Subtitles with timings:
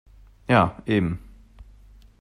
[0.49, 1.19] Ja, eben.